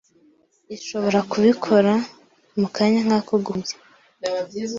ishobora 0.75 1.19
kubikora 1.31 1.93
mu 2.59 2.67
kanya 2.75 2.99
nk’ako 3.05 3.33
guhumbya 3.45 3.75